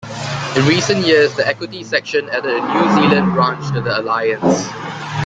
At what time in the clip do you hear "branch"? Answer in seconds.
3.33-3.71